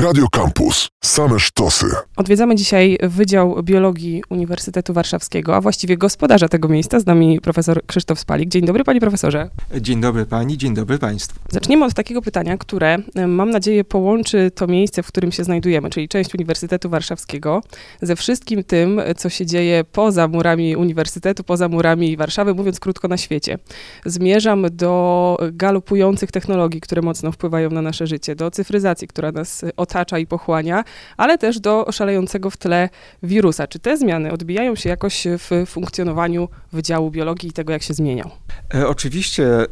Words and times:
Radio 0.00 0.26
Campus. 0.28 0.88
Same 1.04 1.40
sztosy. 1.40 1.86
Odwiedzamy 2.16 2.54
dzisiaj 2.54 2.98
Wydział 3.02 3.62
Biologii 3.62 4.22
Uniwersytetu 4.30 4.92
Warszawskiego, 4.92 5.56
a 5.56 5.60
właściwie 5.60 5.96
gospodarza 5.96 6.48
tego 6.48 6.68
miejsca, 6.68 7.00
z 7.00 7.06
nami 7.06 7.40
profesor 7.40 7.86
Krzysztof 7.86 8.20
Spalik. 8.20 8.48
Dzień 8.48 8.66
dobry, 8.66 8.84
panie 8.84 9.00
profesorze. 9.00 9.50
Dzień 9.80 10.00
dobry 10.00 10.26
pani, 10.26 10.58
dzień 10.58 10.74
dobry 10.74 10.98
państwu. 10.98 11.40
Zaczniemy 11.48 11.84
od 11.84 11.94
takiego 11.94 12.22
pytania, 12.22 12.58
które 12.58 12.98
mam 13.28 13.50
nadzieję 13.50 13.84
połączy 13.84 14.50
to 14.54 14.66
miejsce, 14.66 15.02
w 15.02 15.06
którym 15.06 15.32
się 15.32 15.44
znajdujemy, 15.44 15.90
czyli 15.90 16.08
część 16.08 16.34
Uniwersytetu 16.34 16.90
Warszawskiego, 16.90 17.62
ze 18.02 18.16
wszystkim 18.16 18.64
tym, 18.64 19.00
co 19.16 19.28
się 19.28 19.46
dzieje 19.46 19.84
poza 19.92 20.28
murami 20.28 20.76
Uniwersytetu, 20.76 21.44
poza 21.44 21.68
murami 21.68 22.16
Warszawy, 22.16 22.54
mówiąc 22.54 22.80
krótko 22.80 23.08
na 23.08 23.16
świecie. 23.16 23.58
Zmierzam 24.06 24.66
do 24.72 25.36
galopujących 25.52 26.32
technologii, 26.32 26.80
które 26.80 27.02
mocno 27.02 27.32
wpływają 27.32 27.70
na 27.70 27.82
nasze 27.82 28.06
życie, 28.06 28.36
do 28.36 28.50
cyfryzacji, 28.50 29.08
która 29.08 29.32
nas 29.32 29.64
otacza 29.86 30.18
i 30.18 30.26
pochłania, 30.26 30.84
ale 31.16 31.38
też 31.38 31.60
do 31.60 31.86
szalejącego 31.92 32.50
w 32.50 32.56
tle 32.56 32.88
wirusa. 33.22 33.66
Czy 33.66 33.78
te 33.78 33.96
zmiany 33.96 34.32
odbijają 34.32 34.74
się 34.74 34.88
jakoś 34.88 35.26
w 35.38 35.66
funkcjonowaniu 35.66 36.48
Wydziału 36.72 37.10
Biologii 37.10 37.48
i 37.48 37.52
tego, 37.52 37.72
jak 37.72 37.82
się 37.82 37.94
zmieniał? 37.94 38.30
E, 38.74 38.88
oczywiście 38.88 39.46
e, 39.46 39.66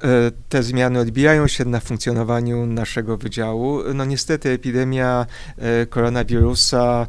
te 0.49 0.63
zmiany 0.63 1.01
odbijają 1.01 1.47
się 1.47 1.65
na 1.65 1.81
funkcjonowaniu 1.81 2.67
naszego 2.67 3.17
wydziału. 3.17 3.81
No 3.95 4.05
niestety 4.05 4.51
epidemia 4.51 5.27
e, 5.59 5.87
koronawirusa 5.87 7.07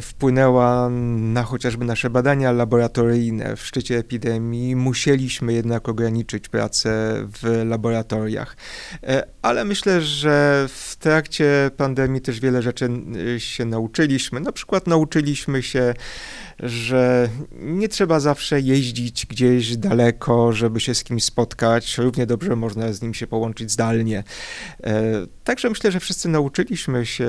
wpłynęła 0.00 0.88
na 1.18 1.42
chociażby 1.42 1.84
nasze 1.84 2.10
badania 2.10 2.52
laboratoryjne. 2.52 3.56
W 3.56 3.66
szczycie 3.66 3.98
epidemii 3.98 4.76
musieliśmy 4.76 5.52
jednak 5.52 5.88
ograniczyć 5.88 6.48
pracę 6.48 7.14
w 7.42 7.62
laboratoriach. 7.66 8.56
E, 9.02 9.26
ale 9.42 9.64
myślę, 9.64 10.00
że 10.00 10.66
w 10.68 10.96
trakcie 10.96 11.70
pandemii 11.76 12.20
też 12.20 12.40
wiele 12.40 12.62
rzeczy 12.62 12.88
e, 13.36 13.40
się 13.40 13.64
nauczyliśmy. 13.64 14.40
Na 14.40 14.52
przykład 14.52 14.86
nauczyliśmy 14.86 15.62
się, 15.62 15.94
że 16.60 17.28
nie 17.52 17.88
trzeba 17.88 18.20
zawsze 18.20 18.60
jeździć 18.60 19.26
gdzieś 19.26 19.76
daleko, 19.76 20.52
żeby 20.52 20.80
się 20.80 20.94
z 20.94 21.04
kimś 21.04 21.24
spotkać. 21.24 21.98
Równie 21.98 22.26
dobrze 22.26 22.56
można 22.56 22.92
z 22.92 23.02
nim 23.02 23.14
się 23.14 23.26
połączyć 23.26 23.70
zdalnie. 23.70 24.24
Także 25.44 25.68
myślę, 25.68 25.92
że 25.92 26.00
wszyscy 26.00 26.28
nauczyliśmy 26.28 27.06
się 27.06 27.28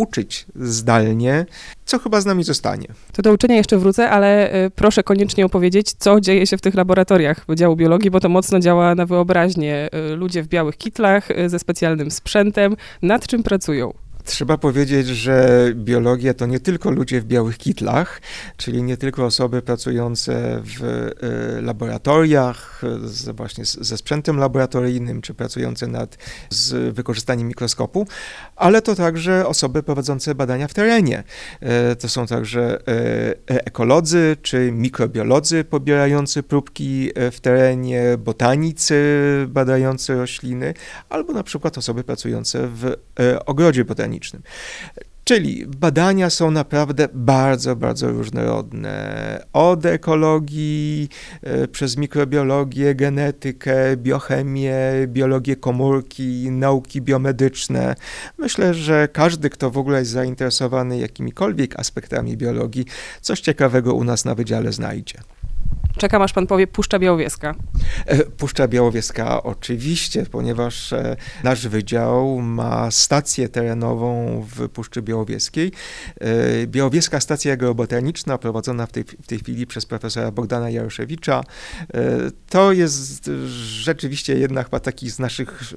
uczyć 0.00 0.46
zdalnie, 0.56 1.46
co 1.84 1.98
chyba 1.98 2.20
z 2.20 2.26
nami 2.26 2.44
zostanie. 2.44 2.86
To 3.12 3.22
do 3.22 3.32
uczenia 3.32 3.56
jeszcze 3.56 3.78
wrócę, 3.78 4.10
ale 4.10 4.54
y, 4.66 4.70
proszę 4.70 5.02
koniecznie 5.02 5.46
opowiedzieć, 5.46 5.92
co 5.98 6.20
dzieje 6.20 6.46
się 6.46 6.56
w 6.56 6.60
tych 6.60 6.74
laboratoriach 6.74 7.44
Wydziału 7.48 7.76
Biologii, 7.76 8.10
bo 8.10 8.20
to 8.20 8.28
mocno 8.28 8.60
działa 8.60 8.94
na 8.94 9.06
wyobraźnię. 9.06 9.88
Y, 10.12 10.16
ludzie 10.16 10.42
w 10.42 10.48
białych 10.48 10.76
kitlach 10.76 11.30
y, 11.30 11.48
ze 11.48 11.58
specjalnym 11.58 12.10
sprzętem, 12.10 12.76
nad 13.02 13.26
czym 13.26 13.42
pracują? 13.42 13.92
Trzeba 14.30 14.58
powiedzieć, 14.58 15.06
że 15.06 15.66
biologia 15.74 16.34
to 16.34 16.46
nie 16.46 16.60
tylko 16.60 16.90
ludzie 16.90 17.20
w 17.20 17.24
białych 17.24 17.58
kitlach, 17.58 18.20
czyli 18.56 18.82
nie 18.82 18.96
tylko 18.96 19.24
osoby 19.24 19.62
pracujące 19.62 20.62
w 20.64 20.84
y, 21.58 21.62
laboratoriach, 21.62 22.82
z, 23.04 23.36
właśnie 23.36 23.64
ze 23.64 23.96
sprzętem 23.96 24.36
laboratoryjnym, 24.36 25.22
czy 25.22 25.34
pracujące 25.34 25.86
nad 25.86 26.18
z 26.50 26.94
wykorzystaniem 26.94 27.48
mikroskopu, 27.48 28.06
ale 28.56 28.82
to 28.82 28.94
także 28.94 29.46
osoby 29.46 29.82
prowadzące 29.82 30.34
badania 30.34 30.68
w 30.68 30.74
terenie. 30.74 31.22
Y, 31.92 31.96
to 31.96 32.08
są 32.08 32.26
także 32.26 32.80
y, 32.80 32.84
ekolodzy, 33.46 34.36
czy 34.42 34.72
mikrobiolodzy 34.72 35.64
pobierający 35.64 36.42
próbki 36.42 37.10
w 37.32 37.40
terenie, 37.40 38.04
botanicy 38.18 39.04
badający 39.48 40.14
rośliny, 40.14 40.74
albo 41.08 41.32
na 41.32 41.42
przykład 41.42 41.78
osoby 41.78 42.04
pracujące 42.04 42.68
w 42.68 42.96
ogrodzie 43.46 43.84
botanicznym. 43.84 44.19
Czyli 45.30 45.66
badania 45.66 46.30
są 46.30 46.50
naprawdę 46.50 47.08
bardzo, 47.14 47.76
bardzo 47.76 48.10
różnorodne. 48.10 49.44
Od 49.52 49.86
ekologii, 49.86 51.08
e, 51.42 51.68
przez 51.68 51.96
mikrobiologię, 51.96 52.94
genetykę, 52.94 53.96
biochemię, 53.96 54.76
biologię 55.06 55.56
komórki, 55.56 56.50
nauki 56.50 57.02
biomedyczne. 57.02 57.94
Myślę, 58.38 58.74
że 58.74 59.08
każdy, 59.12 59.50
kto 59.50 59.70
w 59.70 59.78
ogóle 59.78 59.98
jest 59.98 60.10
zainteresowany 60.10 60.98
jakimikolwiek 60.98 61.80
aspektami 61.80 62.36
biologii, 62.36 62.84
coś 63.20 63.40
ciekawego 63.40 63.94
u 63.94 64.04
nas 64.04 64.24
na 64.24 64.34
wydziale 64.34 64.72
znajdzie. 64.72 65.18
Czekam, 66.00 66.22
aż 66.22 66.32
pan 66.32 66.46
powie 66.46 66.66
Puszcza 66.66 66.98
Białowieska. 66.98 67.54
E, 68.06 68.18
Puszcza 68.24 68.68
Białowieska 68.68 69.42
oczywiście, 69.42 70.26
ponieważ 70.30 70.92
e, 70.92 71.16
nasz 71.44 71.68
wydział 71.68 72.38
ma 72.38 72.90
stację 72.90 73.48
terenową 73.48 74.40
w 74.56 74.68
Puszczy 74.68 75.02
Białowieskiej. 75.02 75.72
E, 76.20 76.66
Białowieska 76.66 77.20
Stacja 77.20 77.56
Geobotaniczna, 77.56 78.38
prowadzona 78.38 78.86
w 78.86 78.92
tej, 78.92 79.04
w 79.04 79.26
tej 79.26 79.38
chwili 79.38 79.66
przez 79.66 79.86
profesora 79.86 80.30
Bogdana 80.30 80.70
Jaroszewicza, 80.70 81.44
to 82.48 82.72
jest 82.72 83.30
rzeczywiście 83.56 84.38
jedna 84.38 84.62
chyba 84.62 84.80
takich 84.80 85.12
z 85.12 85.18
naszych 85.18 85.74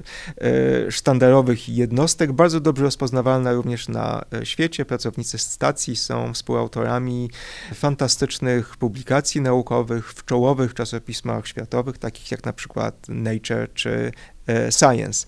sztandarowych 0.90 1.70
jednostek, 1.70 2.32
bardzo 2.32 2.60
dobrze 2.60 2.84
rozpoznawalna 2.84 3.54
również 3.54 3.88
na 3.88 4.26
świecie. 4.44 4.86
Pracownicy 4.86 5.38
stacji 5.38 5.96
są 5.96 6.34
współautorami 6.34 7.30
fantastycznych 7.74 8.78
publikacji 8.78 9.42
naukowych, 9.42 10.13
w 10.14 10.26
czołowych 10.26 10.74
czasopismach 10.74 11.48
światowych, 11.48 11.98
takich 11.98 12.32
jak 12.32 12.46
na 12.46 12.54
przykład 12.54 12.96
Nature 13.10 13.74
czy 13.74 14.12
e, 14.48 14.72
Science. 14.72 15.28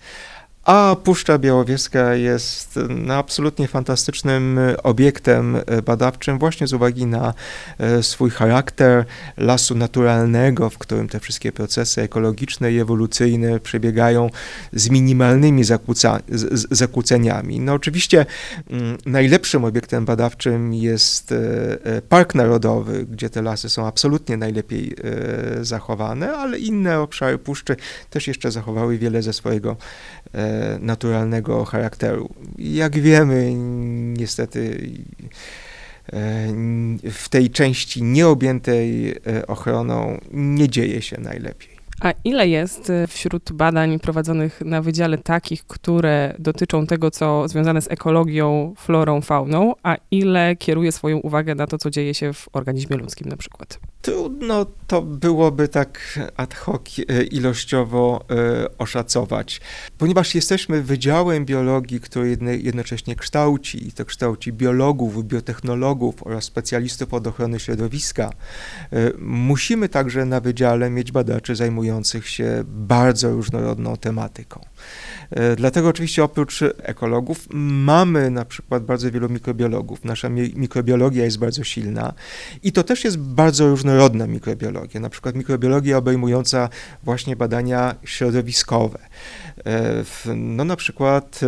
A 0.65 0.95
Puszcza 1.03 1.37
Białowieska 1.37 2.15
jest 2.15 2.79
no, 2.89 3.13
absolutnie 3.13 3.67
fantastycznym 3.67 4.59
obiektem 4.83 5.57
badawczym 5.85 6.39
właśnie 6.39 6.67
z 6.67 6.73
uwagi 6.73 7.05
na 7.05 7.33
e, 7.79 8.03
swój 8.03 8.29
charakter 8.29 9.05
lasu 9.37 9.75
naturalnego, 9.75 10.69
w 10.69 10.77
którym 10.77 11.07
te 11.07 11.19
wszystkie 11.19 11.51
procesy 11.51 12.01
ekologiczne 12.01 12.73
i 12.73 12.79
ewolucyjne 12.79 13.59
przebiegają 13.59 14.29
z 14.73 14.89
minimalnymi 14.89 15.63
zakłóca, 15.63 16.19
z, 16.29 16.67
zakłóceniami. 16.77 17.59
No 17.59 17.73
oczywiście 17.73 18.25
mm, 18.69 18.97
najlepszym 19.05 19.65
obiektem 19.65 20.05
badawczym 20.05 20.73
jest 20.73 21.31
e, 21.31 21.35
e, 21.83 22.01
Park 22.01 22.35
Narodowy, 22.35 23.05
gdzie 23.05 23.29
te 23.29 23.41
lasy 23.41 23.69
są 23.69 23.87
absolutnie 23.87 24.37
najlepiej 24.37 24.95
zachowane, 25.61 26.37
ale 26.37 26.59
inne 26.59 26.99
obszary 26.99 27.37
puszczy 27.37 27.75
też 28.09 28.27
jeszcze 28.27 28.51
zachowały 28.51 28.97
wiele 28.97 29.21
ze 29.21 29.33
swojego 29.33 29.77
naturalnego 30.79 31.65
charakteru. 31.65 32.29
Jak 32.57 32.99
wiemy, 32.99 33.53
niestety 34.17 34.89
e, 36.13 36.47
w 37.11 37.29
tej 37.29 37.49
części 37.49 38.03
nieobjętej 38.03 39.11
e, 39.11 39.47
ochroną 39.47 40.17
nie 40.31 40.69
dzieje 40.69 41.01
się 41.01 41.21
najlepiej. 41.21 41.75
A 42.01 42.13
ile 42.23 42.47
jest 42.47 42.89
e, 42.89 43.07
wśród 43.07 43.51
badań 43.51 43.99
prowadzonych 43.99 44.61
na 44.61 44.81
wydziale 44.81 45.17
takich, 45.17 45.65
które 45.67 46.35
dotyczą 46.39 46.87
tego, 46.87 47.11
co 47.11 47.47
związane 47.47 47.81
z 47.81 47.91
ekologią, 47.91 48.73
florą, 48.77 49.21
fauną, 49.21 49.73
a 49.83 49.97
ile 50.11 50.55
kieruje 50.55 50.91
swoją 50.91 51.17
uwagę 51.17 51.55
na 51.55 51.67
to, 51.67 51.77
co 51.77 51.89
dzieje 51.89 52.13
się 52.13 52.33
w 52.33 52.49
organizmie 52.53 52.97
ludzkim 52.97 53.29
na 53.29 53.37
przykład? 53.37 53.79
Trudno 54.05 54.65
to 54.87 55.01
byłoby 55.01 55.67
tak 55.67 56.19
ad 56.37 56.53
hoc 56.53 56.81
e, 56.99 57.23
ilościowo 57.23 58.25
e, 58.29 58.77
oszacować, 58.77 59.61
ponieważ 59.97 60.35
jesteśmy 60.35 60.81
Wydziałem 60.81 61.45
Biologii, 61.45 61.99
który 61.99 62.37
jednocześnie 62.61 63.15
kształci, 63.15 63.87
i 63.87 63.91
to 63.91 64.05
kształci 64.05 64.53
biologów, 64.53 65.27
biotechnologów 65.27 66.27
oraz 66.27 66.43
specjalistów 66.43 67.13
od 67.13 67.27
ochrony 67.27 67.59
środowiska. 67.59 68.29
E, 68.93 69.11
musimy 69.19 69.89
także 69.89 70.25
na 70.25 70.39
wydziale 70.39 70.89
mieć 70.89 71.11
badaczy 71.11 71.55
zajmujących 71.55 72.29
się 72.29 72.63
bardzo 72.67 73.31
różnorodną 73.31 73.97
tematyką. 73.97 74.59
Dlatego 75.57 75.87
oczywiście 75.87 76.23
oprócz 76.23 76.61
ekologów 76.77 77.47
mamy 77.53 78.29
na 78.31 78.45
przykład 78.45 78.83
bardzo 78.83 79.11
wielu 79.11 79.29
mikrobiologów. 79.29 80.05
Nasza 80.05 80.29
mikrobiologia 80.29 81.23
jest 81.23 81.39
bardzo 81.39 81.63
silna 81.63 82.13
i 82.63 82.71
to 82.71 82.83
też 82.83 83.03
jest 83.03 83.17
bardzo 83.17 83.67
różnorodna 83.95 84.27
mikrobiologia. 84.27 84.99
Na 84.99 85.09
przykład 85.09 85.35
mikrobiologia 85.35 85.97
obejmująca 85.97 86.69
właśnie 87.03 87.35
badania 87.35 87.95
środowiskowe. 88.03 88.99
E, 89.65 90.03
no 90.35 90.65
na 90.65 90.75
przykład 90.75 91.39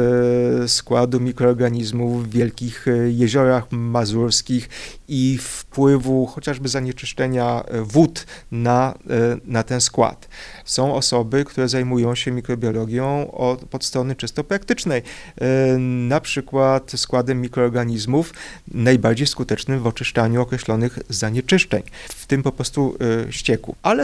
e, 0.64 0.68
składu 0.68 1.20
mikroorganizmów 1.20 2.28
w 2.28 2.32
wielkich 2.32 2.86
jeziorach 3.08 3.72
mazurskich 3.72 4.70
i 5.08 5.38
wpływu 5.42 6.26
chociażby 6.26 6.70
zanieczyszczenia 6.70 7.64
wód 7.84 8.26
na, 8.52 8.98
na 9.46 9.64
ten 9.64 9.82
skład. 9.82 10.28
Są 10.66 10.96
osoby, 10.96 11.46
które 11.46 11.70
zajmują 11.70 12.16
się 12.16 12.32
mikrobiologią 12.32 13.32
od, 13.32 13.76
od 13.76 13.86
strony 13.86 14.16
czysto 14.16 14.44
praktycznej, 14.44 15.02
e, 15.42 15.78
na 16.08 16.20
przykład 16.20 16.92
składem 16.96 17.42
mikroorganizmów 17.42 18.34
najbardziej 18.68 19.28
skutecznym 19.28 19.80
w 19.80 19.88
oczyszczaniu 19.88 20.42
określonych 20.42 21.00
zanieczyszczeń. 21.10 21.84
W 22.10 22.26
tym 22.26 22.37
tym 22.38 22.44
po 22.44 22.52
prostu 22.52 22.98
ścieku. 23.30 23.76
Ale, 23.84 24.04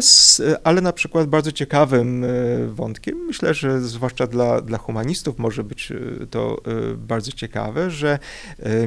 ale 0.63 0.81
na 0.81 0.93
przykład 0.93 1.27
bardzo 1.27 1.51
ciekawym 1.51 2.25
wątkiem, 2.67 3.17
myślę, 3.27 3.53
że 3.53 3.81
zwłaszcza 3.81 4.27
dla, 4.27 4.61
dla 4.61 4.77
humanistów 4.77 5.39
może 5.39 5.63
być 5.63 5.93
to 6.31 6.61
bardzo 6.97 7.31
ciekawe, 7.31 7.91
że 7.91 8.19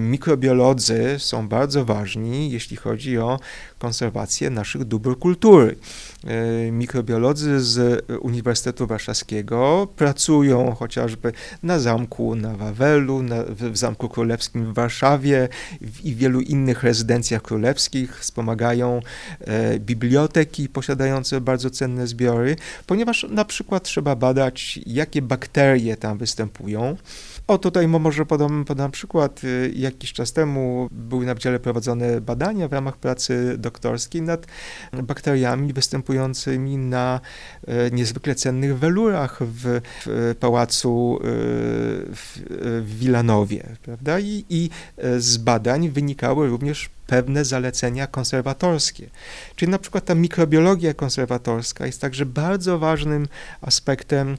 mikrobiolodzy 0.00 1.14
są 1.19 1.48
bardzo 1.48 1.84
ważni, 1.84 2.50
jeśli 2.50 2.76
chodzi 2.76 3.19
o 3.19 3.38
konserwację 3.78 4.50
naszych 4.50 4.84
dóbr 4.84 5.19
kultury. 5.19 5.76
E, 6.26 6.73
mikrobiolodzy 6.73 7.61
z 7.61 8.05
Uniwersytetu 8.20 8.87
Warszawskiego 8.87 9.88
pracują 9.96 10.75
chociażby 10.75 11.32
na 11.62 11.78
zamku 11.78 12.34
na 12.34 12.56
Wawelu, 12.56 13.23
na, 13.23 13.37
w 13.49 13.76
Zamku 13.76 14.08
Królewskim 14.08 14.73
w 14.73 14.75
Warszawie 14.75 15.49
i 16.05 16.14
wielu 16.14 16.40
innych 16.40 16.82
rezydencjach 16.82 17.43
królewskich, 17.43 18.20
wspomagają 18.20 19.00
e, 19.40 19.78
biblioteki 19.78 20.69
posiadające 20.69 21.40
bardzo 21.40 21.70
cenne 21.70 22.06
zbiory, 22.06 22.56
ponieważ 22.87 23.26
na 23.31 23.44
przykład 23.44 23.82
trzeba 23.82 24.17
badać, 24.17 24.81
jakie 24.87 25.22
bakterie 25.22 25.96
tam 25.96 26.19
występują. 26.19 26.96
O, 27.48 27.58
tutaj 27.58 27.88
może 27.88 28.26
podam, 28.26 28.64
podam 28.64 28.90
przykład. 28.90 29.44
Y, 29.44 29.72
jakiś 29.76 30.12
czas 30.12 30.32
temu 30.32 30.88
były 30.90 31.26
na 31.26 31.34
wydziale 31.34 31.60
prowadzone 31.60 32.20
badania 32.20 32.69
w 32.69 32.72
ramach 32.72 32.96
pracy 32.96 33.54
doktorskiej 33.58 34.22
nad 34.22 34.46
bakteriami 34.93 35.72
występującymi 35.72 36.78
na 36.78 37.20
e, 37.66 37.90
niezwykle 37.90 38.34
cennych 38.34 38.78
welurach 38.78 39.38
w, 39.43 39.81
w 40.06 40.34
pałacu 40.40 41.19
e, 41.20 41.25
w, 41.25 42.38
w 42.82 42.98
Wilanowie, 42.98 43.76
prawda? 43.82 44.20
I, 44.20 44.44
I 44.48 44.70
z 45.19 45.37
badań 45.37 45.90
wynikały 45.90 46.48
również 46.48 46.90
pewne 47.06 47.44
zalecenia 47.44 48.06
konserwatorskie. 48.06 49.10
Czyli 49.56 49.70
na 49.70 49.78
przykład 49.78 50.04
ta 50.04 50.14
mikrobiologia 50.14 50.94
konserwatorska 50.94 51.87
jest 51.87 52.00
także 52.00 52.26
bardzo 52.26 52.78
ważnym 52.78 53.28
aspektem 53.60 54.37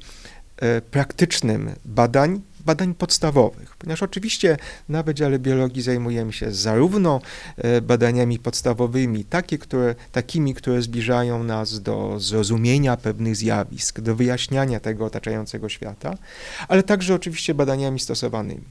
praktycznym 0.92 1.72
badań 1.86 2.42
badań 2.68 2.94
podstawowych, 2.94 3.78
ponieważ 3.78 4.04
oczywiście 4.04 4.58
na 4.90 5.04
Wydziale 5.04 5.40
Biologii 5.40 5.82
zajmujemy 5.82 6.34
się 6.34 6.52
zarówno 6.52 7.22
e, 7.58 7.82
badaniami 7.82 8.40
podstawowymi, 8.40 9.26
takie, 9.26 9.58
które, 9.58 9.96
takimi, 10.12 10.54
które 10.54 10.82
zbliżają 10.82 11.44
nas 11.44 11.82
do 11.82 12.20
zrozumienia 12.20 12.98
pewnych 12.98 13.36
zjawisk, 13.36 14.00
do 14.00 14.16
wyjaśniania 14.16 14.80
tego 14.80 15.06
otaczającego 15.06 15.70
świata, 15.70 16.18
ale 16.68 16.84
także 16.84 17.16
oczywiście 17.16 17.54
badaniami 17.54 18.00
stosowanymi. 18.00 18.64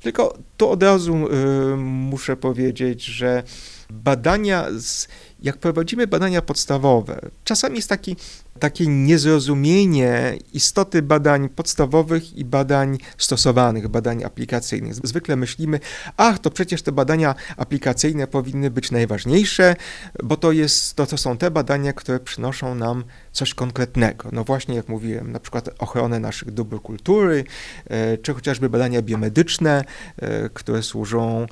Tylko 0.00 0.38
tu 0.56 0.68
od 0.68 0.82
razu 0.82 1.14
y, 1.14 1.76
muszę 1.76 2.36
powiedzieć, 2.36 3.04
że 3.04 3.42
badania, 3.90 4.66
z, 4.78 5.08
jak 5.42 5.56
prowadzimy 5.56 6.06
badania 6.06 6.42
podstawowe, 6.42 7.20
czasami 7.44 7.76
jest 7.76 7.88
taki 7.88 8.16
takie 8.56 8.86
niezrozumienie 8.86 10.38
istoty 10.52 11.02
badań 11.02 11.48
podstawowych 11.48 12.36
i 12.36 12.44
badań 12.44 12.98
stosowanych, 13.18 13.88
badań 13.88 14.24
aplikacyjnych. 14.24 14.94
Zwykle 14.94 15.36
myślimy, 15.36 15.80
ach, 16.16 16.38
to 16.38 16.50
przecież 16.50 16.82
te 16.82 16.92
badania 16.92 17.34
aplikacyjne 17.56 18.26
powinny 18.26 18.70
być 18.70 18.90
najważniejsze, 18.90 19.76
bo 20.22 20.36
to, 20.36 20.52
jest, 20.52 20.94
to, 20.94 21.06
to 21.06 21.16
są 21.16 21.38
te 21.38 21.50
badania, 21.50 21.92
które 21.92 22.20
przynoszą 22.20 22.74
nam 22.74 23.04
coś 23.32 23.54
konkretnego. 23.54 24.28
No 24.32 24.44
właśnie, 24.44 24.74
jak 24.74 24.88
mówiłem, 24.88 25.32
na 25.32 25.40
przykład 25.40 25.68
ochronę 25.78 26.20
naszych 26.20 26.50
dóbr 26.50 26.80
kultury, 26.82 27.44
e, 27.86 28.18
czy 28.18 28.34
chociażby 28.34 28.70
badania 28.70 29.02
biomedyczne, 29.02 29.84
e, 30.16 30.48
które 30.48 30.82
służą 30.82 31.42
e, 31.42 31.46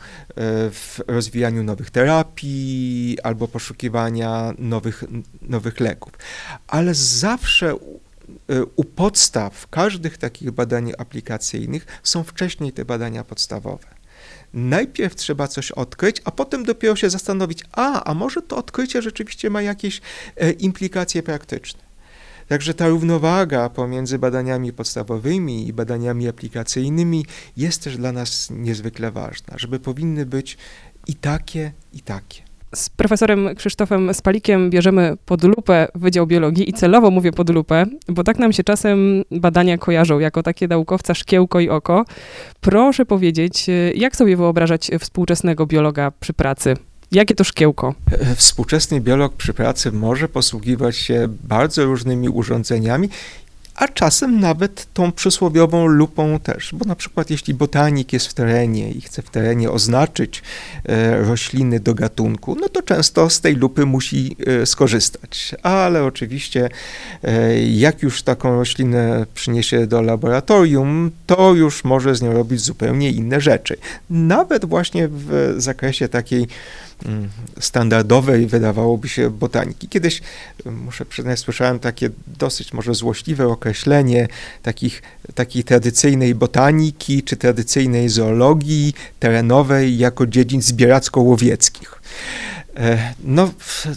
w 0.71 1.01
rozwijaniu 1.07 1.63
nowych 1.63 1.91
terapii 1.91 3.19
albo 3.23 3.49
poszukiwania 3.49 4.55
nowych, 4.59 5.05
nowych 5.43 5.81
leków. 5.81 6.13
Ale 6.67 6.94
zawsze 6.95 7.75
u 8.77 8.85
podstaw 8.85 9.69
każdych 9.69 10.19
takich 10.19 10.51
badań 10.51 10.93
aplikacyjnych 10.99 11.87
są 12.03 12.25
wcześniej 12.25 12.73
te 12.73 12.85
badania 12.85 13.25
podstawowe. 13.25 13.87
Najpierw 14.55 15.15
trzeba 15.15 15.49
coś 15.49 15.71
odkryć, 15.71 16.23
a 16.25 16.31
potem 16.31 16.65
dopiero 16.65 16.97
się 16.97 17.11
zastanowić, 17.11 17.65
a, 17.73 18.05
a 18.05 18.15
może 18.15 18.43
to 18.43 18.57
odkrycie 18.57 19.03
rzeczywiście 19.03 19.51
ma 19.51 19.63
jakieś 19.63 20.01
e, 20.37 20.51
implikacje 20.51 21.23
praktyczne. 21.23 21.81
Także 22.49 22.75
ta 22.75 22.89
równowaga 22.89 23.69
pomiędzy 23.69 24.19
badaniami 24.19 24.73
podstawowymi 24.73 25.69
i 25.69 25.73
badaniami 25.73 26.29
aplikacyjnymi 26.29 27.27
jest 27.57 27.83
też 27.83 27.97
dla 27.97 28.13
nas 28.13 28.49
niezwykle 28.51 29.11
ważna, 29.11 29.55
żeby 29.59 29.81
powinny 29.81 30.27
być 30.27 30.59
i 31.07 31.15
takie, 31.15 31.73
i 31.93 32.01
takie. 32.01 32.54
Z 32.75 32.91
profesorem 32.91 33.55
Krzysztofem 33.57 34.15
Spalikiem 34.15 34.71
bierzemy 34.71 35.17
pod 35.27 35.45
lupę 35.45 35.89
Wydział 35.95 36.27
Biologii 36.27 36.71
i 36.71 36.73
celowo 36.73 37.11
mówię 37.11 37.33
pod 37.33 37.51
lupę, 37.51 37.87
bo 38.09 38.25
tak 38.25 38.39
nam 38.39 38.53
się 38.53 38.65
czasem 38.65 39.25
badania 39.31 39.79
kojarzą 39.79 40.19
jako 40.19 40.43
takie 40.43 40.69
naukowca 40.69 41.15
szkiełko 41.15 41.61
i 41.61 41.69
oko. 41.69 42.05
Proszę 42.61 43.07
powiedzieć, 43.07 43.67
jak 43.95 44.17
sobie 44.17 44.37
wyobrażać 44.37 44.91
współczesnego 45.01 45.67
biologa 45.67 46.13
przy 46.21 46.33
pracy? 46.33 46.75
Jakie 47.13 47.35
to 47.35 47.45
szkiełko? 47.45 47.95
Współczesny 48.37 49.01
biolog 49.01 49.37
przy 49.37 49.55
pracy 49.55 49.93
może 49.93 50.29
posługiwać 50.29 50.97
się 50.97 51.29
bardzo 51.45 51.85
różnymi 51.85 52.29
urządzeniami 52.29 53.09
a 53.75 53.89
czasem 53.89 54.41
nawet 54.41 54.87
tą 54.95 55.13
przysłowiową 55.13 55.87
lupą 55.87 56.39
też, 56.39 56.71
bo 56.73 56.85
na 56.85 56.97
przykład 56.97 57.31
jeśli 57.31 57.55
botanik 57.55 58.13
jest 58.13 58.27
w 58.27 58.35
terenie 58.35 58.91
i 58.91 59.01
chce 59.01 59.23
w 59.23 59.31
terenie 59.31 59.71
oznaczyć 59.71 60.43
e, 60.85 61.23
rośliny 61.23 61.81
do 61.81 61.95
gatunku, 61.95 62.57
no 62.61 62.69
to 62.69 62.83
często 62.83 63.31
z 63.31 63.41
tej 63.41 63.55
lupy 63.55 63.87
musi 63.87 64.37
e, 64.47 64.67
skorzystać. 64.67 65.55
Ale 65.63 66.05
oczywiście 66.05 66.69
e, 67.23 67.63
jak 67.63 68.03
już 68.03 68.23
taką 68.23 68.57
roślinę 68.57 69.27
przyniesie 69.35 69.87
do 69.87 70.03
laboratorium, 70.03 71.11
to 71.27 71.55
już 71.55 71.85
może 71.85 72.15
z 72.15 72.23
nią 72.23 72.33
robić 72.33 72.61
zupełnie 72.61 73.11
inne 73.11 73.41
rzeczy. 73.41 73.77
Nawet 74.11 74.65
właśnie 74.65 75.09
w 75.09 75.55
zakresie 75.59 76.09
takiej 76.09 76.47
Mm, 77.07 77.29
standardowej, 77.61 78.47
wydawałoby 78.47 79.09
się, 79.09 79.31
botaniki. 79.31 79.89
Kiedyś, 79.89 80.23
muszę 80.65 81.05
przyznać, 81.05 81.39
słyszałem 81.39 81.79
takie 81.79 82.11
dosyć 82.27 82.73
może 82.73 82.95
złośliwe 82.95 83.49
określenie 83.49 83.64
takich, 84.63 85.03
takiej 85.35 85.65
tradycyjnej 85.65 86.35
botaniki 86.35 87.23
czy 87.23 87.37
tradycyjnej 87.37 88.09
zoologii 88.09 88.95
terenowej 89.19 89.99
jako 89.99 90.27
dziedzin 90.27 90.61
zbieracko-łowieckich. 90.61 92.01
E, 92.77 93.15
no, 93.25 93.51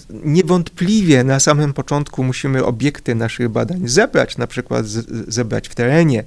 niewątpliwie 0.09 1.23
na 1.23 1.39
samym 1.39 1.73
początku 1.73 2.23
musimy 2.23 2.65
obiekty 2.65 3.15
naszych 3.15 3.49
badań 3.49 3.81
zebrać, 3.87 4.37
na 4.37 4.47
przykład 4.47 4.85
zebrać 5.27 5.67
w 5.67 5.75
terenie. 5.75 6.23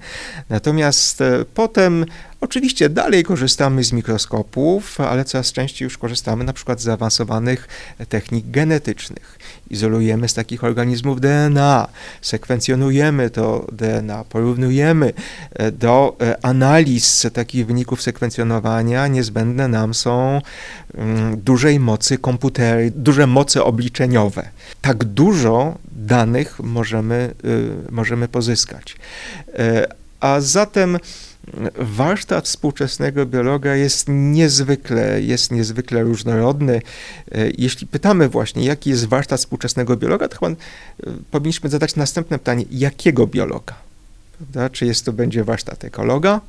Natomiast 0.48 1.20
e, 1.20 1.44
potem 1.54 2.06
Oczywiście 2.40 2.88
dalej 2.88 3.24
korzystamy 3.24 3.84
z 3.84 3.92
mikroskopów, 3.92 5.00
ale 5.00 5.24
coraz 5.24 5.52
częściej 5.52 5.86
już 5.86 5.98
korzystamy 5.98 6.44
na 6.44 6.52
przykład 6.52 6.80
z 6.80 6.84
zaawansowanych 6.84 7.68
technik 8.08 8.50
genetycznych. 8.50 9.38
Izolujemy 9.70 10.28
z 10.28 10.34
takich 10.34 10.64
organizmów 10.64 11.20
DNA, 11.20 11.88
sekwencjonujemy 12.22 13.30
to 13.30 13.66
DNA, 13.72 14.24
porównujemy 14.24 15.12
e, 15.52 15.72
do 15.72 16.16
e, 16.20 16.44
analiz 16.44 17.26
takich 17.32 17.66
wyników 17.66 18.02
sekwencjonowania. 18.02 19.06
Niezbędne 19.06 19.68
nam 19.68 19.94
są 19.94 20.40
mm, 20.94 21.40
dużej 21.40 21.80
mocy 21.80 22.18
komputery, 22.18 22.92
duże 22.96 23.26
moce 23.26 23.64
obliczeniowe. 23.64 24.48
Tak 24.80 25.04
dużo 25.04 25.78
danych 25.92 26.60
możemy, 26.60 27.34
y, 27.44 27.92
możemy 27.92 28.28
pozyskać. 28.28 28.96
A 30.20 30.40
zatem 30.40 30.98
warsztat 31.78 32.44
współczesnego 32.44 33.26
biologa 33.26 33.76
jest 33.76 34.06
niezwykle, 34.08 35.22
jest 35.22 35.52
niezwykle 35.52 36.02
różnorodny. 36.02 36.82
E, 37.32 37.50
jeśli 37.58 37.86
pytamy 37.86 38.28
właśnie, 38.28 38.64
jaki 38.64 38.90
jest 38.90 39.04
warsztat 39.04 39.40
współczesnego 39.40 39.96
biologa, 39.96 40.28
to 40.28 40.38
chyba 40.38 40.50
e, 40.50 40.56
powinniśmy 41.30 41.70
zadać 41.70 41.96
następne 41.96 42.38
pytanie, 42.38 42.64
jakiego 42.70 43.26
biologa? 43.26 43.74
Prawda? 44.38 44.70
Czy 44.70 44.86
jest 44.86 45.04
to 45.04 45.12
będzie 45.12 45.44
warsztat 45.44 45.84
ekologa, 45.84 46.40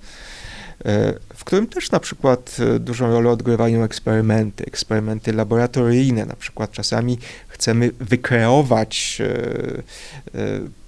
e, 0.85 1.13
w 1.35 1.43
którym 1.43 1.67
też 1.67 1.91
na 1.91 1.99
przykład 1.99 2.57
dużą 2.79 3.11
rolę 3.11 3.29
odgrywają 3.29 3.83
eksperymenty, 3.83 4.65
eksperymenty 4.65 5.33
laboratoryjne. 5.33 6.25
Na 6.25 6.35
przykład 6.35 6.71
czasami 6.71 7.17
chcemy 7.47 7.91
wykreować 7.99 9.21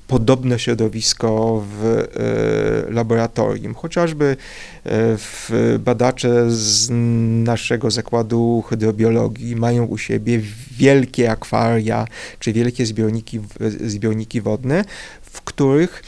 podobne 0.07 0.59
środowisko 0.59 1.63
w 1.79 1.83
e, 1.85 2.91
laboratorium. 2.93 3.73
Chociażby 3.73 4.25
e, 4.25 4.37
w 5.17 5.49
badacze 5.79 6.51
z 6.51 6.89
naszego 7.43 7.91
zakładu 7.91 8.63
hydrobiologii 8.69 9.55
mają 9.55 9.85
u 9.85 9.97
siebie 9.97 10.41
wielkie 10.77 11.31
akwaria 11.31 12.07
czy 12.39 12.53
wielkie 12.53 12.85
zbiorniki, 12.85 13.39
zbiorniki 13.85 14.41
wodne, 14.41 14.85
w 15.21 15.41
których 15.41 16.03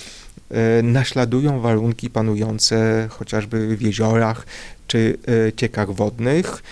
e, 0.49 0.81
naśladują 0.81 1.59
warunki 1.59 2.09
panujące 2.09 3.07
chociażby 3.11 3.77
w 3.77 3.81
jeziorach 3.81 4.45
czy 4.87 5.17
ciekach 5.55 5.91
wodnych 5.91 6.63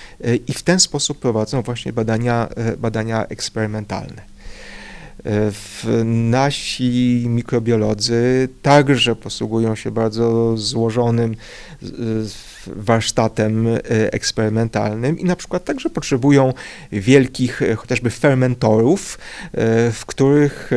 i 0.47 0.53
w 0.53 0.63
ten 0.63 0.79
sposób 0.79 1.19
prowadzą 1.19 1.61
właśnie 1.61 1.93
badania, 1.93 2.49
badania 2.77 3.25
eksperymentalne. 3.25 4.32
Nasi 6.05 7.25
mikrobiolodzy 7.27 8.49
także 8.61 9.15
posługują 9.15 9.75
się 9.75 9.91
bardzo 9.91 10.57
złożonym 10.57 11.35
warsztatem 12.67 13.67
e, 13.67 13.79
eksperymentalnym 14.13 15.19
i 15.19 15.23
na 15.23 15.35
przykład 15.35 15.65
także 15.65 15.89
potrzebują 15.89 16.53
wielkich 16.91 17.61
e, 17.61 17.75
chociażby 17.75 18.09
fermentorów, 18.09 19.17
e, 19.51 19.91
w 19.91 20.05
których 20.05 20.71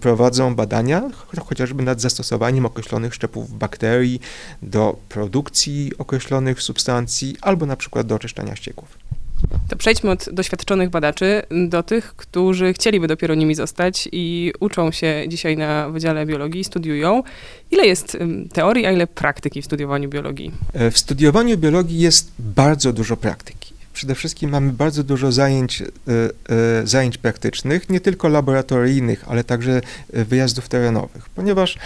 prowadzą 0.00 0.54
badania 0.54 1.10
chociażby 1.46 1.82
nad 1.82 2.00
zastosowaniem 2.00 2.66
określonych 2.66 3.14
szczepów 3.14 3.58
bakterii 3.58 4.20
do 4.62 4.96
produkcji 5.08 5.92
określonych 5.98 6.62
substancji 6.62 7.36
albo 7.40 7.66
na 7.66 7.76
przykład 7.76 8.06
do 8.06 8.14
oczyszczania 8.14 8.56
ścieków. 8.56 8.98
To 9.68 9.76
przejdźmy 9.76 10.10
od 10.10 10.28
doświadczonych 10.32 10.90
badaczy 10.90 11.42
do 11.68 11.82
tych, 11.82 12.14
którzy 12.16 12.72
chcieliby 12.72 13.08
dopiero 13.08 13.34
nimi 13.34 13.54
zostać 13.54 14.08
i 14.12 14.52
uczą 14.60 14.90
się 14.90 15.24
dzisiaj 15.28 15.56
na 15.56 15.90
Wydziale 15.90 16.26
Biologii, 16.26 16.64
studiują. 16.64 17.22
Ile 17.70 17.86
jest 17.86 18.18
teorii, 18.52 18.86
a 18.86 18.92
ile 18.92 19.06
praktyki 19.06 19.62
w 19.62 19.64
studiowaniu 19.64 20.08
biologii? 20.08 20.52
E, 20.72 20.90
w 20.90 20.98
studiowaniu 20.98 21.58
biologii 21.58 21.98
jest 21.98 22.32
bardzo 22.38 22.92
dużo 22.92 23.16
praktyki. 23.16 23.74
Przede 23.92 24.14
wszystkim 24.14 24.50
mamy 24.50 24.72
bardzo 24.72 25.04
dużo 25.04 25.32
zajęć, 25.32 25.82
e, 25.82 25.86
e, 26.82 26.86
zajęć 26.86 27.18
praktycznych, 27.18 27.90
nie 27.90 28.00
tylko 28.00 28.28
laboratoryjnych, 28.28 29.24
ale 29.28 29.44
także 29.44 29.80
wyjazdów 30.12 30.68
terenowych, 30.68 31.28
ponieważ 31.28 31.78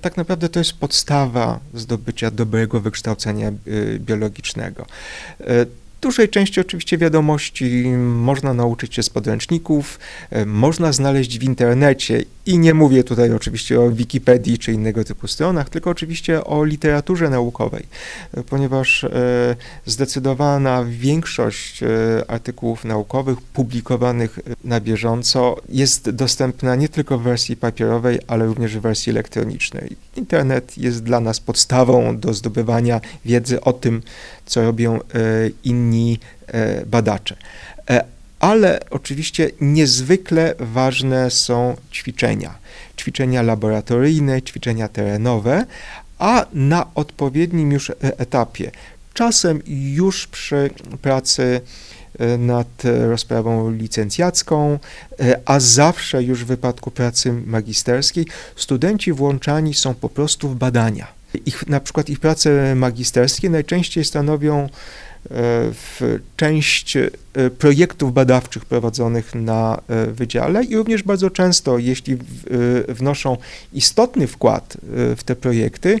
tak 0.00 0.16
naprawdę 0.16 0.48
to 0.48 0.58
jest 0.58 0.72
podstawa 0.72 1.60
zdobycia 1.74 2.30
dobrego 2.30 2.80
wykształcenia 2.80 3.52
biologicznego 3.98 4.86
dużej 6.04 6.28
części 6.28 6.60
oczywiście 6.60 6.98
wiadomości 6.98 7.84
można 7.98 8.54
nauczyć 8.54 8.94
się 8.94 9.02
z 9.02 9.10
podręczników, 9.10 9.98
e, 10.30 10.46
można 10.46 10.92
znaleźć 10.92 11.38
w 11.38 11.42
internecie 11.42 12.24
i 12.46 12.58
nie 12.58 12.74
mówię 12.74 13.04
tutaj 13.04 13.32
oczywiście 13.32 13.80
o 13.80 13.90
Wikipedii 13.90 14.58
czy 14.58 14.72
innego 14.72 15.04
typu 15.04 15.28
stronach, 15.28 15.68
tylko 15.68 15.90
oczywiście 15.90 16.44
o 16.44 16.64
literaturze 16.64 17.30
naukowej, 17.30 17.86
e, 18.34 18.42
ponieważ 18.42 19.04
e, 19.04 19.10
zdecydowana 19.86 20.84
większość 20.88 21.80
artykułów 22.28 22.84
naukowych 22.84 23.40
publikowanych 23.40 24.38
na 24.64 24.80
bieżąco 24.80 25.56
jest 25.68 26.10
dostępna 26.10 26.76
nie 26.76 26.88
tylko 26.88 27.18
w 27.18 27.22
wersji 27.22 27.56
papierowej, 27.56 28.18
ale 28.26 28.46
również 28.46 28.76
w 28.76 28.80
wersji 28.80 29.10
elektronicznej. 29.10 29.96
Internet 30.16 30.78
jest 30.78 31.02
dla 31.02 31.20
nas 31.20 31.40
podstawą 31.40 32.18
do 32.18 32.34
zdobywania 32.34 33.00
wiedzy 33.24 33.60
o 33.60 33.72
tym, 33.72 34.02
co 34.46 34.62
robią 34.62 35.00
inni 35.64 35.84
inni 35.84 36.18
e, 36.46 36.86
badacze. 36.86 37.36
E, 37.90 38.04
ale 38.40 38.80
oczywiście 38.90 39.50
niezwykle 39.60 40.54
ważne 40.58 41.30
są 41.30 41.76
ćwiczenia. 41.92 42.54
Ćwiczenia 42.96 43.42
laboratoryjne, 43.42 44.42
ćwiczenia 44.42 44.88
terenowe, 44.88 45.66
a 46.18 46.46
na 46.52 46.86
odpowiednim 46.94 47.72
już 47.72 47.90
e, 47.90 47.94
etapie, 48.00 48.70
czasem 49.14 49.62
już 49.66 50.26
przy 50.26 50.70
pracy 51.02 51.60
nad 52.38 52.68
rozprawą 52.84 53.70
licencjacką, 53.70 54.78
a 55.44 55.60
zawsze 55.60 56.22
już 56.22 56.44
w 56.44 56.46
wypadku 56.46 56.90
pracy 56.90 57.32
magisterskiej, 57.32 58.26
studenci 58.56 59.12
włączani 59.12 59.74
są 59.74 59.94
po 59.94 60.08
prostu 60.08 60.48
w 60.48 60.54
badania. 60.54 61.06
Ich, 61.46 61.66
na 61.66 61.80
przykład 61.80 62.10
ich 62.10 62.20
prace 62.20 62.74
magisterskie 62.74 63.50
najczęściej 63.50 64.04
stanowią 64.04 64.68
w 65.30 66.18
część 66.36 66.96
e, 66.96 67.10
projektów 67.58 68.12
badawczych 68.12 68.64
prowadzonych 68.64 69.34
na 69.34 69.80
e, 69.88 70.06
wydziale 70.06 70.64
i 70.64 70.76
również 70.76 71.02
bardzo 71.02 71.30
często, 71.30 71.78
jeśli 71.78 72.14
e, 72.14 72.18
wnoszą 72.94 73.36
istotny 73.72 74.26
wkład 74.26 74.76
w 75.16 75.20
te 75.24 75.36
projekty, 75.36 76.00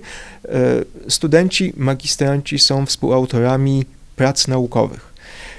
studenci, 1.08 1.72
magistranci 1.76 2.58
są 2.58 2.86
współautorami 2.86 3.84
prac 4.16 4.48
naukowych. 4.48 5.13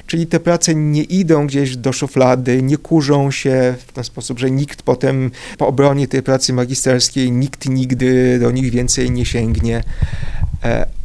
Czyli 0.07 0.27
te 0.27 0.39
prace 0.39 0.75
nie 0.75 1.03
idą 1.03 1.47
gdzieś 1.47 1.77
do 1.77 1.93
szuflady, 1.93 2.61
nie 2.61 2.77
kurzą 2.77 3.31
się 3.31 3.75
w 3.87 3.91
ten 3.91 4.03
sposób, 4.03 4.39
że 4.39 4.51
nikt 4.51 4.81
potem 4.81 5.31
po 5.57 5.67
obronie 5.67 6.07
tej 6.07 6.23
pracy 6.23 6.53
magisterskiej, 6.53 7.31
nikt 7.31 7.69
nigdy 7.69 8.39
do 8.39 8.51
nich 8.51 8.71
więcej 8.71 9.11
nie 9.11 9.25
sięgnie 9.25 9.83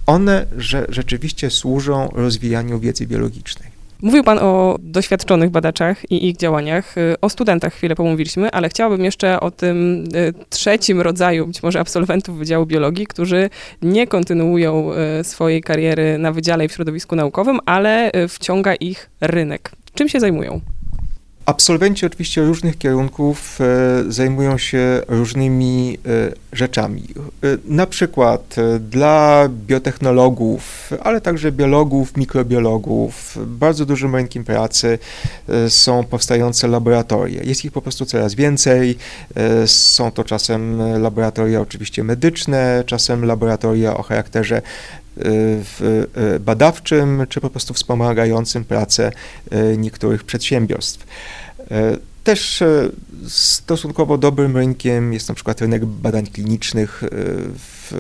one 0.07 0.47
że 0.57 0.87
rzeczywiście 0.89 1.51
służą 1.51 2.09
rozwijaniu 2.13 2.81
wiedzy 2.81 3.07
biologicznej. 3.07 3.70
Mówił 4.03 4.25
Pan 4.25 4.39
o 4.39 4.77
doświadczonych 4.83 5.51
badaczach 5.51 6.11
i 6.11 6.29
ich 6.29 6.37
działaniach. 6.37 6.95
O 7.21 7.29
studentach 7.29 7.75
chwilę 7.75 7.95
pomówiliśmy, 7.95 8.51
ale 8.51 8.69
chciałabym 8.69 9.05
jeszcze 9.05 9.41
o 9.41 9.51
tym 9.51 10.05
y, 10.15 10.35
trzecim 10.49 11.01
rodzaju, 11.01 11.47
być 11.47 11.63
może 11.63 11.81
absolwentów 11.81 12.39
Wydziału 12.39 12.67
Biologii, 12.67 13.07
którzy 13.07 13.51
nie 13.83 14.07
kontynuują 14.07 14.91
y, 15.21 15.25
swojej 15.25 15.63
kariery 15.63 16.19
na 16.19 16.33
wydziale 16.33 16.65
i 16.65 16.69
w 16.69 16.73
środowisku 16.73 17.17
naukowym, 17.17 17.59
ale 17.67 18.13
y, 18.13 18.29
wciąga 18.29 18.75
ich 18.75 19.11
rynek. 19.21 19.71
Czym 19.95 20.09
się 20.09 20.21
zajmują? 20.21 20.61
Absolwenci 21.47 22.07
oczywiście 22.07 22.43
różnych 22.43 22.79
kierunków 22.79 23.59
e, 23.61 24.13
zajmują 24.13 24.59
się 24.59 25.03
różnymi 25.09 25.99
e, 26.07 26.33
rzeczami. 26.53 27.03
E, 27.43 27.47
na 27.65 27.87
przykład 27.87 28.57
dla 28.81 29.49
biotechnologów, 29.67 30.91
ale 31.03 31.21
także 31.21 31.53
biologów, 31.53 32.17
mikrobiologów, 32.17 33.39
bardzo 33.47 33.87
dużym 33.87 34.17
rynkiem 34.17 34.45
pracy 34.45 34.99
są 35.69 36.05
powstające 36.05 36.69
laboratoria. 36.69 37.43
Jest 37.43 37.65
ich 37.65 37.73
po 37.73 37.83
prostu 37.83 38.07
coraz 38.07 38.35
więcej. 38.35 38.99
Są 39.67 40.11
to 40.11 40.25
czasem 40.25 40.83
laboratoria 41.03 41.61
oczywiście 41.61 42.05
medyczne, 42.05 42.85
czasem 42.87 43.25
laboratoria 43.25 43.97
o 43.97 44.03
charakterze 44.03 44.63
badawczym, 46.41 47.27
czy 47.29 47.41
po 47.41 47.51
prostu 47.51 47.75
wspomagającym 47.75 48.65
pracę 48.65 49.13
niektórych 49.77 50.25
przedsiębiorstw. 50.25 51.07
E, 51.71 51.97
też 52.25 52.63
e, 52.63 52.89
stosunkowo 53.29 54.19
dobrym 54.19 54.57
rynkiem 54.57 55.13
jest 55.13 55.29
na 55.29 55.35
przykład 55.35 55.61
rynek 55.61 55.87
badań 55.87 56.27
klinicznych 56.27 57.03
e, 57.05 57.09
w, 57.55 57.93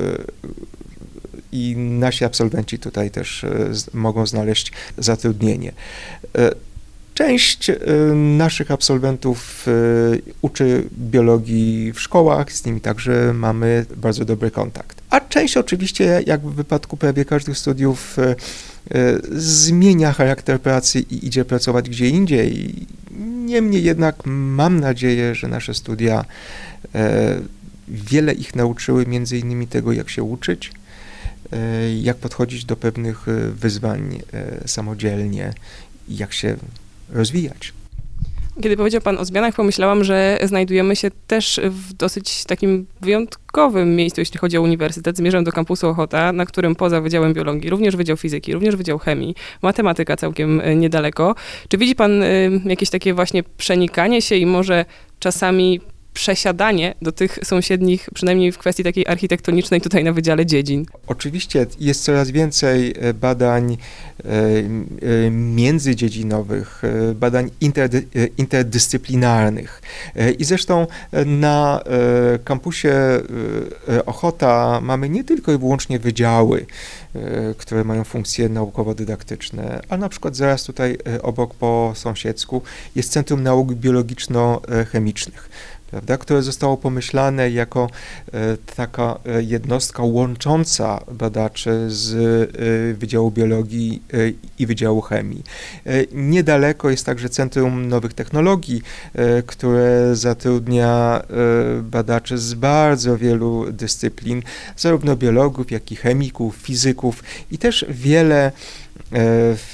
i 1.52 1.76
nasi 1.76 2.24
absolwenci 2.24 2.78
tutaj 2.78 3.10
też 3.10 3.46
mogą 3.94 4.26
znaleźć 4.26 4.72
zatrudnienie. 4.98 5.72
Część 7.14 7.70
naszych 8.14 8.70
absolwentów 8.70 9.66
uczy 10.42 10.88
biologii 10.92 11.92
w 11.92 12.00
szkołach, 12.00 12.52
z 12.52 12.64
nimi 12.64 12.80
także 12.80 13.32
mamy 13.34 13.86
bardzo 13.96 14.24
dobry 14.24 14.50
kontakt. 14.50 14.99
A 15.10 15.20
część 15.20 15.56
oczywiście, 15.56 16.22
jak 16.26 16.40
w 16.40 16.54
wypadku 16.54 16.96
prawie 16.96 17.24
każdych 17.24 17.58
studiów, 17.58 18.16
zmienia 19.30 20.12
charakter 20.12 20.60
pracy 20.60 21.00
i 21.00 21.26
idzie 21.26 21.44
pracować 21.44 21.88
gdzie 21.88 22.08
indziej 22.08 22.74
Niemniej 23.50 23.84
jednak 23.84 24.16
mam 24.26 24.80
nadzieję, 24.80 25.34
że 25.34 25.48
nasze 25.48 25.74
studia 25.74 26.24
e, 26.94 27.40
wiele 27.88 28.32
ich 28.32 28.54
nauczyły, 28.54 29.06
między 29.06 29.38
innymi 29.38 29.66
tego, 29.66 29.92
jak 29.92 30.10
się 30.10 30.22
uczyć, 30.22 30.72
e, 31.52 31.96
jak 32.00 32.16
podchodzić 32.16 32.64
do 32.64 32.76
pewnych 32.76 33.28
e, 33.28 33.50
wyzwań 33.50 34.22
samodzielnie 34.66 35.52
jak 36.08 36.32
się 36.32 36.56
rozwijać. 37.08 37.72
Kiedy 38.62 38.76
powiedział 38.76 39.00
Pan 39.00 39.18
o 39.18 39.24
zmianach, 39.24 39.54
pomyślałam, 39.54 40.04
że 40.04 40.38
znajdujemy 40.42 40.96
się 40.96 41.10
też 41.26 41.60
w 41.64 41.92
dosyć 41.92 42.44
takim 42.44 42.86
wyjątkowym 43.00 43.96
miejscu, 43.96 44.20
jeśli 44.20 44.38
chodzi 44.38 44.58
o 44.58 44.62
uniwersytet. 44.62 45.16
Zmierzam 45.16 45.44
do 45.44 45.52
kampusu 45.52 45.88
Ochota, 45.88 46.32
na 46.32 46.46
którym 46.46 46.74
poza 46.74 47.00
Wydziałem 47.00 47.34
Biologii, 47.34 47.70
również 47.70 47.96
Wydział 47.96 48.16
Fizyki, 48.16 48.52
również 48.52 48.76
Wydział 48.76 48.98
Chemii, 48.98 49.34
matematyka 49.62 50.16
całkiem 50.16 50.60
e, 50.60 50.76
niedaleko. 50.76 51.34
Czy 51.68 51.78
widzi 51.78 51.94
Pan 51.94 52.22
e, 52.22 52.26
jakieś 52.64 52.90
takie 52.90 53.14
właśnie 53.14 53.42
przenikanie 53.42 54.22
się 54.22 54.36
i 54.36 54.46
może 54.46 54.84
czasami 55.18 55.80
przesiadanie 56.14 56.94
do 57.02 57.12
tych 57.12 57.38
sąsiednich, 57.42 58.08
przynajmniej 58.14 58.52
w 58.52 58.58
kwestii 58.58 58.84
takiej 58.84 59.06
architektonicznej 59.06 59.80
tutaj 59.80 60.04
na 60.04 60.12
Wydziale 60.12 60.46
Dziedzin? 60.46 60.86
Oczywiście 61.06 61.66
jest 61.80 62.04
coraz 62.04 62.30
więcej 62.30 62.94
e, 62.98 63.14
badań 63.14 63.72
e, 63.72 64.26
e, 64.26 65.30
międzydziedzinowych, 65.30 66.82
badań 67.14 67.50
interdy, 67.60 68.06
interdyscyplinarnych. 68.38 69.82
I 70.38 70.44
zresztą 70.44 70.86
na 71.26 71.80
kampusie 72.44 72.92
Ochota 74.06 74.80
mamy 74.82 75.08
nie 75.08 75.24
tylko 75.24 75.52
i 75.52 75.58
wyłącznie 75.58 75.98
wydziały, 75.98 76.66
które 77.58 77.84
mają 77.84 78.04
funkcje 78.04 78.48
naukowo-dydaktyczne, 78.48 79.80
ale 79.88 80.00
na 80.00 80.08
przykład 80.08 80.36
zaraz 80.36 80.64
tutaj 80.64 80.98
obok 81.22 81.54
po 81.54 81.92
sąsiedzku 81.96 82.62
jest 82.96 83.12
Centrum 83.12 83.42
Nauk 83.42 83.72
Biologiczno-Chemicznych 83.72 85.48
prawda, 85.90 86.18
które 86.18 86.42
zostało 86.42 86.76
pomyślane 86.76 87.50
jako 87.50 87.88
taka 88.76 89.18
jednostka 89.40 90.02
łącząca 90.02 91.00
badaczy 91.12 91.84
z 91.88 92.10
Wydziału 92.98 93.30
Biologii 93.30 94.02
i 94.58 94.66
Wydziału 94.66 95.00
Chemii. 95.00 95.42
Niedaleko 96.12 96.90
jest 96.90 97.06
także 97.06 97.28
Centrum 97.28 97.88
Nowych 97.88 98.14
Technologii, 98.14 98.82
które 99.46 100.16
zatrudnia 100.16 101.22
badaczy 101.82 102.38
z 102.38 102.54
bardzo 102.54 103.18
wielu 103.18 103.72
dyscyplin, 103.72 104.42
zarówno 104.76 105.16
biologów, 105.16 105.70
jak 105.70 105.92
i 105.92 105.96
chemików, 105.96 106.56
fizyków 106.56 107.22
i 107.50 107.58
też 107.58 107.84
wiele 107.88 108.46
e, 108.46 108.52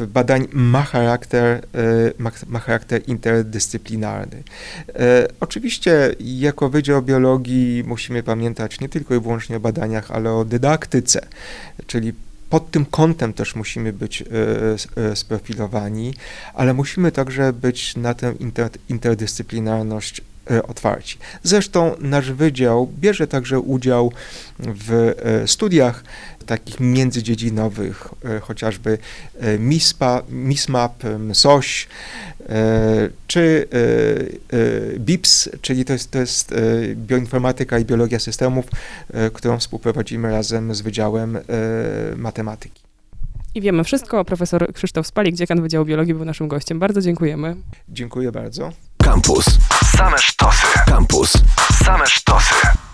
badań 0.09 0.49
ma 0.53 0.83
charakter, 0.83 1.63
e, 1.75 2.41
ma 2.47 2.59
charakter 2.59 3.09
interdyscyplinarny. 3.09 4.43
E, 4.95 5.29
oczywiście 5.41 6.15
jako 6.21 6.69
Wydział 6.69 7.03
Biologii 7.03 7.85
musimy 7.87 8.23
pamiętać 8.23 8.81
nie 8.81 8.89
tylko 8.89 9.15
i 9.15 9.21
wyłącznie 9.21 9.57
o 9.57 9.61
badaniach, 9.61 10.11
ale 10.11 10.33
o 10.33 10.45
dydaktyce, 10.45 11.27
czyli 11.87 12.13
pod 12.51 12.71
tym 12.71 12.87
kątem 12.87 13.33
też 13.33 13.55
musimy 13.55 13.93
być 13.93 14.25
sprofilowani, 15.15 16.15
ale 16.55 16.75
musimy 16.75 17.13
także 17.13 17.53
być 17.53 17.97
na 17.97 18.15
tę 18.15 18.35
inter, 18.41 18.71
interdyscyplinarność 18.89 20.21
E, 20.21 20.36
otwarci. 20.69 21.19
Zresztą 21.43 21.95
nasz 22.01 22.33
wydział 22.33 22.89
bierze 23.01 23.27
także 23.27 23.61
udział 23.61 24.13
w 24.59 24.93
e, 24.93 25.49
studiach 25.49 26.05
takich 26.47 26.81
międzydziedzinowych, 26.81 28.09
e, 28.25 28.41
chociażby 28.41 28.99
MISPA, 29.59 30.23
MISMAP, 30.29 31.03
SOŚ, 31.33 31.89
czy 33.27 33.69
BIPS, 34.99 35.49
czyli 35.61 35.85
to 35.85 35.93
jest, 35.93 36.11
to 36.11 36.19
jest 36.19 36.55
bioinformatyka 36.95 37.79
i 37.79 37.85
biologia 37.85 38.19
systemów, 38.19 38.65
którą 39.33 39.59
współprowadzimy 39.59 40.31
razem 40.31 40.75
z 40.75 40.81
Wydziałem 40.81 41.39
Matematyki. 42.17 42.81
I 43.55 43.61
wiemy 43.61 43.85
wszystko. 43.85 44.25
Profesor 44.25 44.73
Krzysztof 44.73 45.07
Spalik, 45.07 45.37
dziekan 45.37 45.63
Wydziału 45.63 45.85
Biologii, 45.85 46.15
był 46.15 46.25
naszym 46.25 46.49
gościem. 46.49 46.79
Bardzo 46.79 47.01
dziękujemy. 47.01 47.57
Dziękuję 47.89 48.33
bardzo. 48.33 48.73
Campus. 49.07 49.47
Same 49.97 50.17
sztosy. 50.17 50.67
Campus. 50.85 51.31
Same 51.85 52.05
sztosy. 52.07 52.86